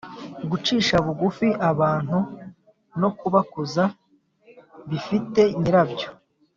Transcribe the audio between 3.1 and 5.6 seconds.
kubakuza bifite